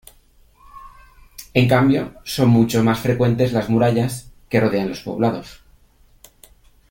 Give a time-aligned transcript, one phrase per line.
[1.53, 5.61] En cambio, son mucho más frecuentes las murallas, que rodean los poblados.